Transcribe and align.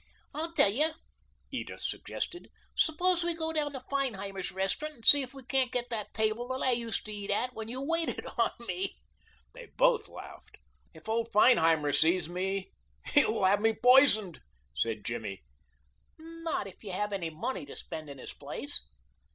"I'll 0.33 0.51
tell 0.53 0.71
you," 0.71 0.93
Edith 1.51 1.81
suggested. 1.81 2.49
"Suppose 2.73 3.23
we 3.23 3.35
go 3.35 3.53
to 3.53 3.85
Feinheimer's 3.87 4.51
restaurant 4.51 4.95
and 4.95 5.05
see 5.05 5.21
if 5.21 5.31
we 5.35 5.43
can't 5.43 5.71
get 5.71 5.91
that 5.91 6.11
table 6.15 6.47
that 6.47 6.63
I 6.63 6.71
used 6.71 7.05
to 7.05 7.11
eat 7.11 7.29
at 7.29 7.53
when 7.53 7.67
you 7.67 7.81
waited 7.83 8.25
on 8.35 8.49
me?" 8.65 8.97
They 9.53 9.67
both 9.67 10.09
laughed. 10.09 10.57
"If 10.95 11.07
old 11.07 11.31
Feinheimer 11.31 11.93
sees 11.93 12.27
me 12.27 12.71
he 13.13 13.25
will 13.25 13.45
have 13.45 13.61
me 13.61 13.73
poisoned," 13.73 14.41
said 14.73 15.05
Jimmy. 15.05 15.43
"Not 16.17 16.65
if 16.65 16.83
you 16.83 16.93
have 16.93 17.13
any 17.13 17.29
money 17.29 17.63
to 17.67 17.75
spend 17.75 18.09
in 18.09 18.17
his 18.17 18.33
place." 18.33 18.83